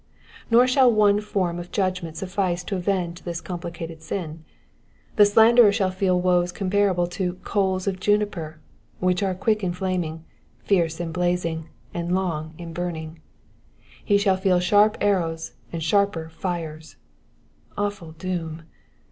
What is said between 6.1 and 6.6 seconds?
woes